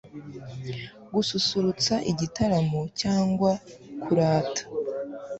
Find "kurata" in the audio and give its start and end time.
4.03-4.63